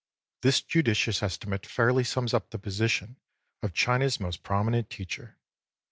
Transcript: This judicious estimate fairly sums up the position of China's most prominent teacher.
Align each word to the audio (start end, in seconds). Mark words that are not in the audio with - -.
This 0.41 0.61
judicious 0.63 1.21
estimate 1.21 1.63
fairly 1.63 2.03
sums 2.03 2.33
up 2.33 2.49
the 2.49 2.57
position 2.57 3.17
of 3.61 3.71
China's 3.71 4.19
most 4.19 4.41
prominent 4.41 4.89
teacher. 4.89 5.37